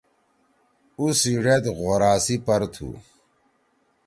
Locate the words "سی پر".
2.25-2.61